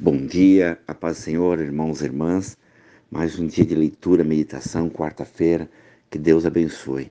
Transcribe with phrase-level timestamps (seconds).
[0.00, 2.56] Bom dia, a paz do Senhor, irmãos e irmãs.
[3.10, 5.68] Mais um dia de leitura, meditação, quarta-feira.
[6.08, 7.10] Que Deus abençoe.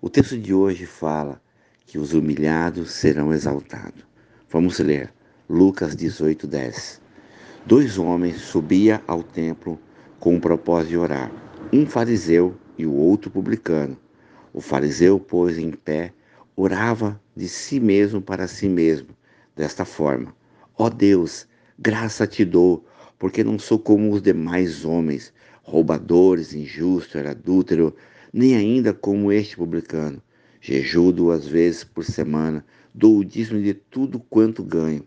[0.00, 1.40] O texto de hoje fala
[1.86, 4.04] que os humilhados serão exaltados.
[4.50, 5.14] Vamos ler
[5.48, 7.00] Lucas 18, 10.
[7.66, 9.78] Dois homens subiam ao templo
[10.18, 11.30] com o propósito de orar,
[11.72, 13.96] um fariseu e o outro publicano.
[14.52, 16.12] O fariseu, pois, em pé,
[16.56, 19.10] orava de si mesmo para si mesmo,
[19.54, 20.34] desta forma:
[20.76, 21.46] Ó Deus,
[21.76, 22.86] Graça te dou,
[23.18, 25.32] porque não sou como os demais homens,
[25.64, 27.96] roubadores, injustos, adúltero,
[28.32, 30.22] nem ainda como este publicano.
[30.60, 35.04] Jejuo duas vezes por semana, dou o dízimo de tudo quanto ganho.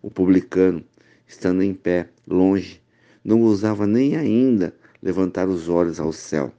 [0.00, 0.82] O publicano,
[1.28, 2.80] estando em pé, longe,
[3.22, 6.50] não ousava nem ainda levantar os olhos ao céu,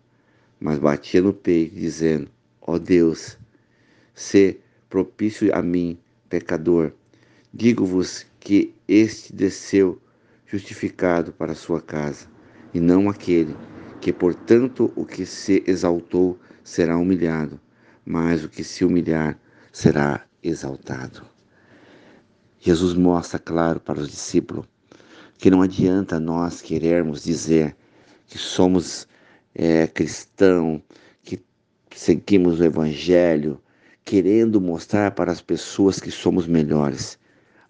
[0.60, 2.30] mas batia no peito, dizendo:
[2.62, 3.40] Ó oh Deus,
[4.14, 5.98] se propício a mim,
[6.30, 6.94] pecador.
[7.52, 10.02] Digo-vos que este desceu
[10.48, 12.28] justificado para sua casa,
[12.74, 13.56] e não aquele
[14.02, 17.62] que, portanto, o que se exaltou será humilhado,
[18.04, 19.40] mas o que se humilhar
[19.72, 21.24] será exaltado.
[22.60, 24.66] Jesus mostra claro para os discípulos
[25.38, 27.76] que não adianta nós querermos dizer
[28.26, 29.08] que somos
[29.54, 30.82] é, cristão,
[31.24, 31.40] que
[31.96, 33.62] seguimos o Evangelho,
[34.04, 37.20] querendo mostrar para as pessoas que somos melhores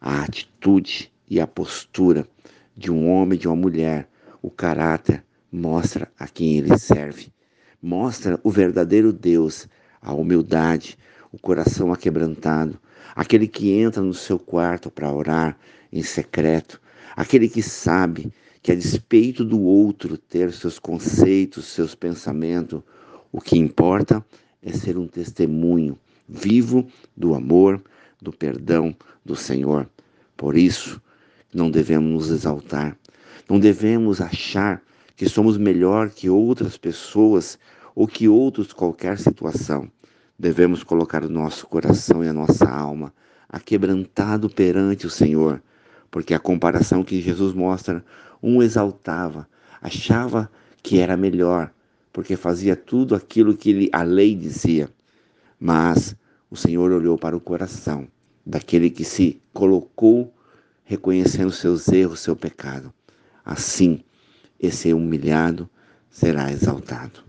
[0.02, 2.28] a atitude e a postura
[2.76, 4.10] de um homem, de uma mulher,
[4.42, 7.32] o caráter mostra a quem ele serve.
[7.80, 9.68] Mostra o verdadeiro Deus,
[10.02, 10.98] a humildade,
[11.32, 12.80] o coração aquebrantado,
[13.16, 15.58] aquele que entra no seu quarto para orar
[15.94, 16.82] em secreto,
[17.16, 22.82] aquele que sabe que a despeito do outro ter seus conceitos, seus pensamentos,
[23.32, 24.26] o que importa
[24.62, 27.82] é ser um testemunho vivo do amor,
[28.22, 29.90] do perdão do Senhor.
[30.38, 31.02] Por isso,
[31.54, 32.98] não devemos nos exaltar,
[33.50, 34.82] não devemos achar
[35.16, 37.58] que somos melhor que outras pessoas
[37.96, 39.92] ou que outros qualquer situação.
[40.38, 43.14] Devemos colocar o nosso coração e a nossa alma
[43.52, 45.62] aquebrantado perante o Senhor,
[46.10, 48.04] porque a comparação que Jesus mostra,
[48.42, 49.48] um exaltava,
[49.82, 50.50] achava
[50.82, 51.72] que era melhor,
[52.14, 54.90] porque fazia tudo aquilo que a lei dizia.
[55.60, 56.16] Mas
[56.52, 58.10] o Senhor olhou para o coração
[58.46, 60.34] daquele que se colocou
[60.84, 62.94] reconhecendo seus erros, seu pecado.
[63.46, 64.04] Assim,
[64.60, 65.70] esse humilhado
[66.10, 67.24] será exaltado.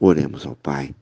[0.00, 0.92] Oremos ao Pai.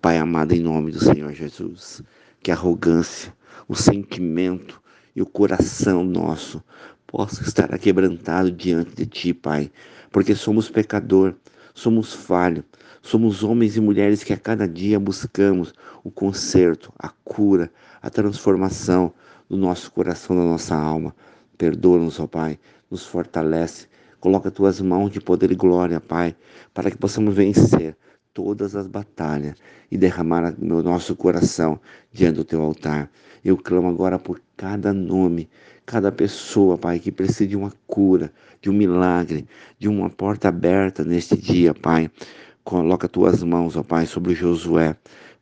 [0.00, 2.00] Pai amado, em nome do Senhor Jesus,
[2.40, 3.34] que a arrogância,
[3.66, 4.80] o sentimento
[5.14, 6.62] e o coração nosso
[7.04, 9.72] possa estar quebrantado diante de Ti, Pai,
[10.12, 11.34] porque somos pecador,
[11.74, 12.64] somos falho,
[13.00, 15.74] somos homens e mulheres que a cada dia buscamos
[16.04, 19.12] o conserto, a cura, a transformação
[19.48, 21.14] do nosso coração, da nossa alma.
[21.56, 22.58] Perdoa-nos, ó Pai,
[22.90, 23.86] nos fortalece.
[24.20, 26.36] Coloca tuas mãos de poder e glória, Pai,
[26.72, 27.96] para que possamos vencer
[28.34, 29.54] todas as batalhas
[29.90, 31.78] e derramar no nosso coração
[32.12, 33.10] diante do teu altar.
[33.44, 35.48] Eu clamo agora por cada nome,
[35.84, 39.46] cada pessoa, Pai, que precisa de uma cura, de um milagre,
[39.78, 42.10] de uma porta aberta neste dia, Pai.
[42.64, 44.96] Coloca tuas mãos, ó Pai, sobre Josué.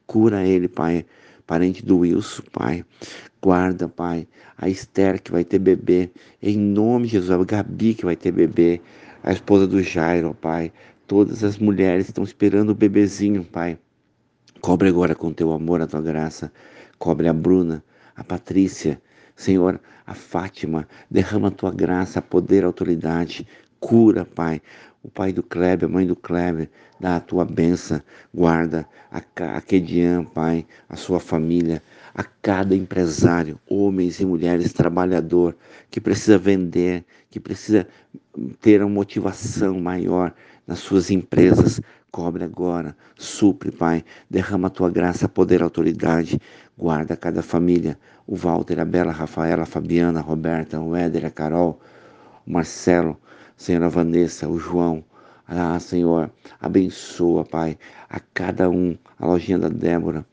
[0.07, 1.05] Cura ele, Pai,
[1.47, 2.85] parente do Wilson, Pai.
[3.43, 4.27] Guarda, Pai,
[4.57, 6.11] a Esther que vai ter bebê,
[6.43, 8.81] em nome de Jesus, a Gabi que vai ter bebê,
[9.23, 10.73] a esposa do Jairo, Pai.
[11.11, 13.77] Todas as mulheres estão esperando o bebezinho, Pai.
[14.61, 16.53] Cobre agora com teu amor, a tua graça.
[17.01, 17.83] Cobre a Bruna,
[18.15, 19.03] a Patrícia,
[19.35, 20.87] Senhor, a Fátima.
[21.11, 23.45] Derrama a tua graça, poder, autoridade.
[23.81, 24.63] Cura, Pai
[25.03, 26.69] o pai do Kleber, a mãe do Kleber,
[26.99, 28.01] dá a tua benção,
[28.35, 29.23] guarda a,
[29.57, 31.83] a Kedian, Pai, a sua família,
[32.15, 35.57] a cada empresário, homens e mulheres, trabalhador,
[35.91, 37.89] que precisa vender, que precisa
[38.61, 40.35] ter uma motivação maior
[40.71, 41.81] nas suas empresas,
[42.13, 46.41] cobre agora, supre, Pai, derrama a tua graça, poder, autoridade,
[46.79, 51.27] guarda cada família, o Walter, a Bela, a Rafaela, a Fabiana, a Roberta, o Éder,
[51.27, 51.81] a Carol,
[52.47, 53.19] o Marcelo,
[53.57, 55.05] Senhora Vanessa, o João.
[55.53, 56.31] Ah, Senhor,
[56.61, 57.77] abençoa, Pai,
[58.09, 60.25] a cada um, a lojinha da Débora.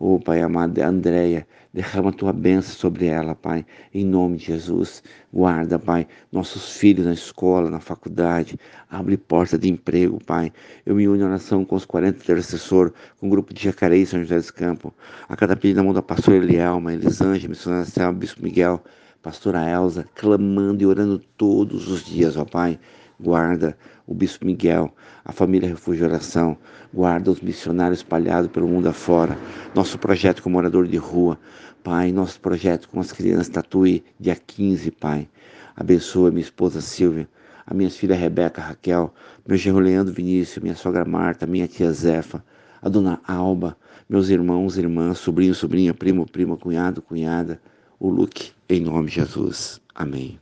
[0.00, 5.00] Oh, Pai amado, Andréia, derrama a tua bênção sobre ela, Pai, em nome de Jesus.
[5.32, 8.58] Guarda, Pai, nossos filhos na escola, na faculdade.
[8.90, 10.52] Abre porta de emprego, Pai.
[10.84, 14.18] Eu me uno em oração com os 40 intercessores, com o grupo de Jacareí São
[14.18, 14.90] José dos Campos.
[15.28, 18.82] A cada pedido na mão da pastora Elielma, Elisângela, missionária Selma, Bispo Miguel
[19.24, 22.78] pastora Elza, clamando e orando todos os dias, ó Pai.
[23.20, 23.76] Guarda
[24.06, 24.92] o Bispo Miguel,
[25.24, 26.56] a família Refúgio Oração,
[26.92, 29.38] guarda os missionários espalhados pelo mundo afora,
[29.74, 31.38] nosso projeto com morador de rua,
[31.82, 35.28] Pai, nosso projeto com as crianças Tatuí, dia 15, Pai.
[35.76, 37.28] Abençoa minha esposa Silvia,
[37.66, 39.12] a minha filha Rebeca, Raquel,
[39.46, 42.44] meu genro Leandro Vinícius, minha sogra Marta, minha tia Zefa,
[42.80, 43.76] a dona Alba,
[44.08, 47.60] meus irmãos, irmãs, sobrinho, sobrinha, primo, prima, cunhado, cunhada,
[47.98, 49.80] o Luke, em nome de Jesus.
[49.94, 50.38] Amém.